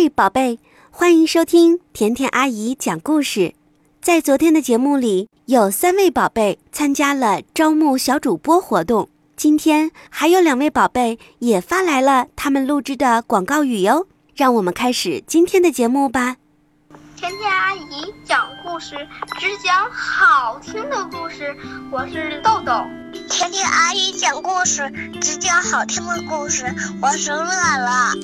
[0.00, 0.60] 嗨，宝贝，
[0.92, 3.54] 欢迎收听甜甜阿姨讲故事。
[4.00, 9.08] 在昨天的节目里，有三位宝贝参加了招募小主播活动。
[9.34, 14.06] 今天还有两位宝贝也发来了他们录制的广告语哟。
[14.36, 16.36] 让我们开始今天的节目吧。
[17.16, 18.94] 甜甜阿姨讲故事，
[19.40, 21.56] 只讲好听的故事。
[21.90, 22.84] 我是豆豆。
[23.28, 24.88] 甜甜阿姨讲故事，
[25.20, 26.72] 只讲好听的故事。
[27.02, 28.14] 我是乐乐。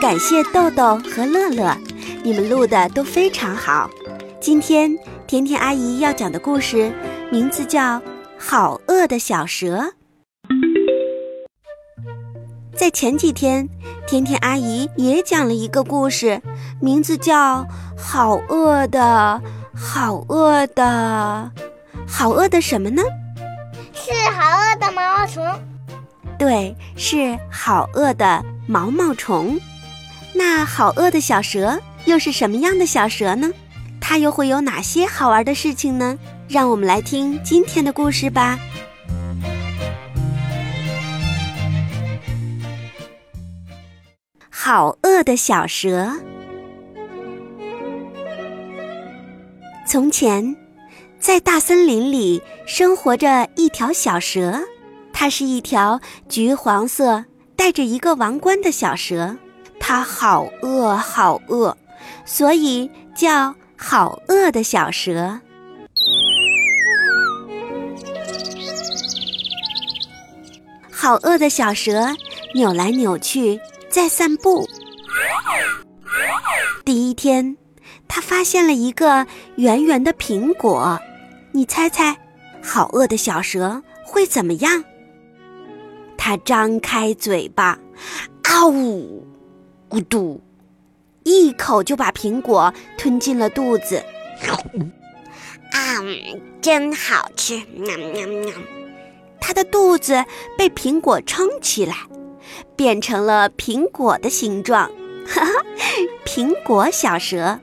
[0.00, 1.76] 感谢豆豆和乐乐，
[2.22, 3.90] 你们录的都非常好。
[4.40, 6.90] 今天甜甜阿姨要讲的故事
[7.30, 7.98] 名字叫
[8.38, 9.76] 《好饿的小蛇》。
[12.74, 13.68] 在前几天，
[14.06, 16.40] 甜甜阿姨也讲了一个故事，
[16.80, 17.58] 名字叫
[17.98, 19.42] 《好饿的
[19.74, 21.52] 好饿的
[22.08, 23.02] 好饿的什么呢？
[23.92, 25.44] 是好饿的毛毛虫。
[26.38, 29.60] 对，是好饿的毛毛虫。
[30.32, 33.52] 那好饿的小蛇又是什么样的小蛇呢？
[34.00, 36.18] 它又会有哪些好玩的事情呢？
[36.48, 38.58] 让我们来听今天的故事吧。
[44.48, 46.12] 好饿的小蛇。
[49.86, 50.56] 从前，
[51.18, 54.60] 在大森林里生活着一条小蛇，
[55.12, 57.24] 它是一条橘黄色、
[57.56, 59.36] 带着一个王冠的小蛇。
[59.92, 61.76] 它好饿，好饿，
[62.24, 65.40] 所以叫好饿的小蛇。
[70.92, 72.14] 好饿的小蛇
[72.54, 74.64] 扭来扭去，在散步。
[76.84, 77.56] 第一天，
[78.06, 81.00] 它发现了一个圆圆的苹果。
[81.50, 82.16] 你猜猜，
[82.62, 84.84] 好饿的小蛇会怎么样？
[86.16, 87.76] 它张开嘴巴，
[88.44, 89.26] 啊呜！
[89.90, 90.40] 咕嘟，
[91.24, 93.96] 一口就把苹果吞进了肚子。
[95.72, 95.96] 啊，
[96.62, 97.60] 真好吃！
[97.74, 98.54] 喵喵喵！
[99.40, 100.24] 它的肚子
[100.56, 101.96] 被苹果撑起来，
[102.76, 104.88] 变成了苹果的形状。
[105.26, 105.52] 哈哈，
[106.24, 107.58] 苹果小蛇。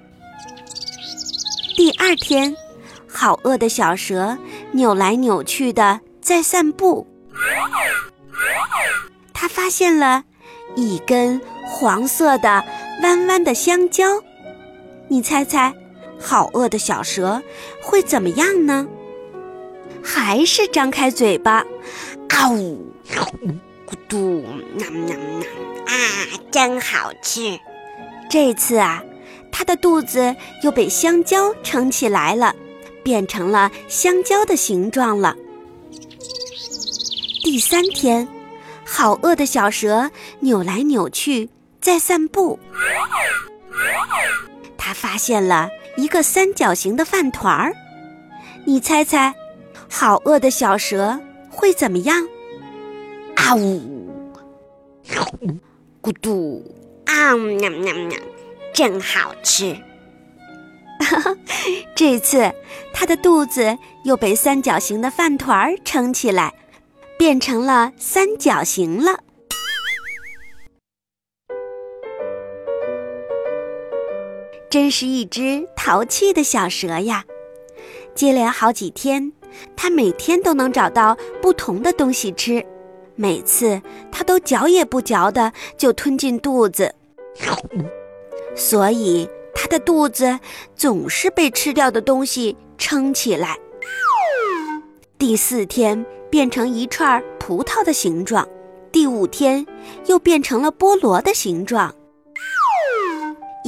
[1.78, 2.54] 第二天，
[3.08, 4.38] 好饿的小蛇
[4.74, 7.08] 扭来扭去的在散步。
[9.34, 10.26] 它发现了
[10.76, 11.40] 一根。
[11.68, 12.64] 黄色的
[13.04, 14.24] 弯弯的香蕉，
[15.08, 15.74] 你猜猜，
[16.20, 17.44] 好饿的小蛇
[17.82, 18.88] 会怎么样呢？
[20.04, 21.66] 还是张开嘴巴，
[22.30, 24.44] 啊呜，咕嘟，
[24.76, 25.48] 喵喵喵，
[25.86, 25.94] 啊，
[26.50, 27.60] 真好吃！
[28.30, 29.04] 这次啊，
[29.52, 32.56] 它的肚子又被香蕉撑起来了，
[33.04, 35.36] 变成了香蕉的形状了。
[37.44, 38.28] 第三天，
[38.86, 41.50] 好饿的小蛇扭来扭去。
[41.88, 42.60] 在散步，
[44.78, 47.74] 他发现了一个三角形的饭团儿。
[48.66, 49.34] 你猜猜，
[49.90, 51.18] 好饿的小蛇
[51.50, 52.28] 会怎么样？
[53.38, 54.22] 啊呜，
[56.02, 56.62] 咕嘟，
[57.06, 58.20] 啊喵喵喵，
[58.74, 59.78] 真好吃！
[61.96, 62.52] 这次，
[62.94, 66.54] 它的肚子又被三角形的饭团儿撑起来，
[67.18, 69.22] 变成了三角形了。
[74.78, 77.26] 真是一只淘气的小蛇呀！
[78.14, 79.34] 接连好几天，
[79.76, 82.64] 它每天都能找到不同的东西吃，
[83.16, 86.94] 每次它都嚼也不嚼的就吞进肚子，
[88.56, 90.40] 所以它的肚子
[90.76, 93.58] 总是被吃掉的东西撑起来。
[95.18, 98.48] 第四天变成一串葡萄的形状，
[98.92, 99.66] 第五天
[100.06, 101.96] 又变成了菠萝的形状。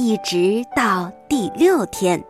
[0.02, 2.24] 一直到第六天，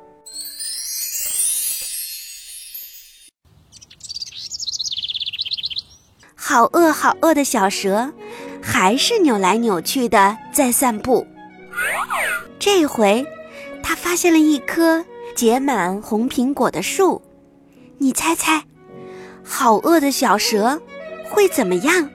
[6.35, 8.13] 好饿好饿的小蛇，
[8.61, 11.25] 还是扭来扭去的在散步。
[12.59, 13.25] 这回，
[13.85, 15.05] 它发现了一棵
[15.37, 17.23] 结满红苹果的树。
[17.99, 18.65] 你猜猜，
[19.45, 20.83] 好饿的小蛇
[21.31, 22.11] 会怎么样？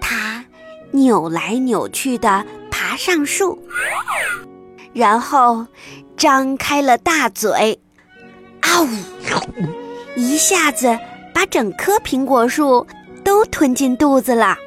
[0.00, 0.44] 它
[0.90, 2.44] 扭来扭去的。
[2.90, 3.56] 爬上树，
[4.92, 5.64] 然后
[6.16, 7.78] 张开了大嘴，
[8.62, 8.88] 啊呜！
[10.16, 10.98] 一下子
[11.32, 12.84] 把整棵苹果树
[13.22, 14.58] 都吞进肚子了。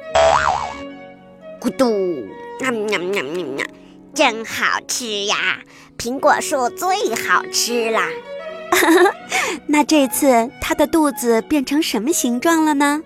[1.60, 1.84] 咕嘟，
[2.62, 3.66] 喵喵喵喵喵，
[4.14, 5.58] 真好吃呀！
[5.98, 8.08] 苹果树最好吃啦。
[9.68, 13.02] 那这次它的肚子变成什么形状了呢？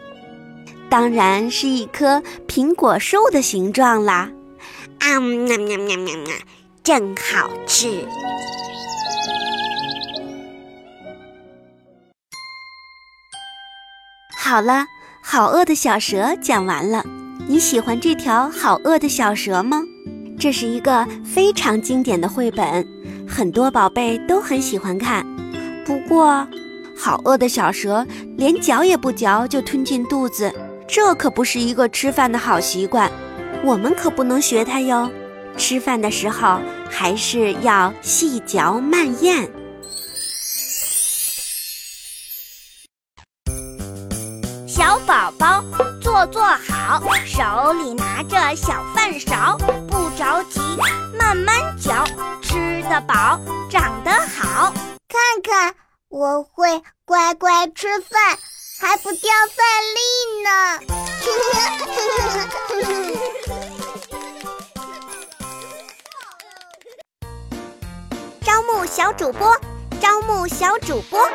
[0.89, 4.31] 当然是一棵苹果树的形状啦。
[5.01, 6.35] 啊喵喵喵喵喵，
[6.83, 8.07] 真好吃！
[14.37, 14.87] 好了，
[15.23, 17.05] 好饿的小蛇讲完了。
[17.47, 19.83] 你喜欢这条好饿的小蛇吗？
[20.39, 22.87] 这是一个非常经典的绘本，
[23.29, 25.25] 很多宝贝都很喜欢看。
[25.85, 26.47] 不过，
[26.97, 28.07] 好饿的小蛇
[28.37, 30.53] 连嚼也不嚼就吞进肚子，
[30.87, 33.11] 这可不是一个吃饭的好习惯。
[33.65, 35.11] 我们可不能学它哟。
[35.57, 39.51] 吃饭的时候还是要细嚼慢咽。
[44.69, 45.65] 小宝宝
[46.01, 49.59] 坐坐好，手里拿着小饭勺，
[49.91, 50.61] 不着急，
[51.19, 52.05] 慢慢嚼，
[52.41, 54.73] 吃得饱，长得好。
[55.09, 55.75] 看看，
[56.09, 58.39] 我会乖乖吃饭，
[58.81, 59.67] 还不掉饭
[59.97, 60.01] 粒
[60.45, 60.49] 呢。
[68.41, 69.53] 招募小主播，
[70.01, 71.29] 招募小主播。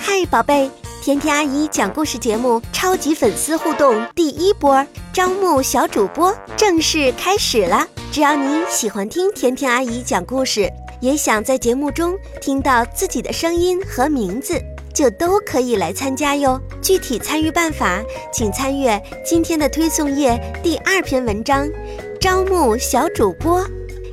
[0.00, 0.70] 嗨，宝贝！
[1.02, 7.86] 甜甜阿姨讲故事节目超级粉丝互动第一波招募小主播正式开始了。
[8.10, 10.70] 只要你喜欢听甜甜阿姨讲故事，
[11.00, 14.60] 也想在节目中听到自己的声音和名字，
[14.94, 16.60] 就都可以来参加哟。
[16.80, 18.02] 具体参与办法，
[18.32, 21.68] 请参阅今天的推送页第二篇文章。
[22.20, 23.66] 招募小主播，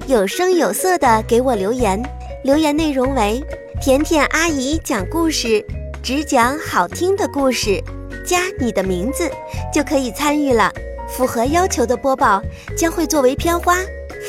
[0.08, 2.02] 有声有色的给我留言，
[2.44, 3.44] 留言内容为
[3.82, 5.66] 甜甜阿姨讲故事。
[6.02, 7.84] 只讲好听的故事，
[8.26, 9.30] 加你的名字
[9.74, 10.72] 就可以参与了。
[11.10, 12.42] 符合要求的播报
[12.78, 13.78] 将会作为片花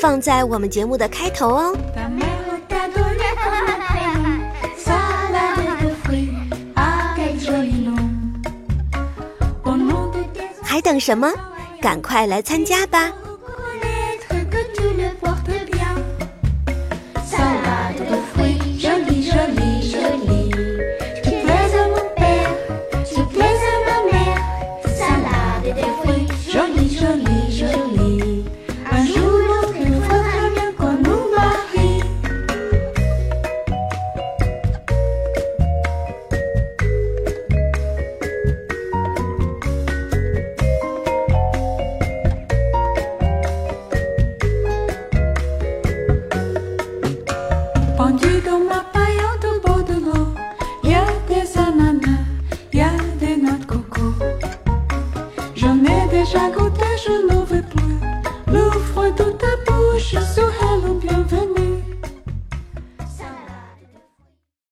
[0.01, 1.77] 放在我们节目的开头哦。
[10.89, 11.31] 等什么？
[11.79, 13.13] 赶快来参加吧！